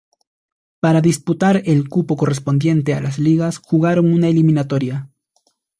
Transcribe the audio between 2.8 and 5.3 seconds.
a las ligas jugaron una eliminatoria.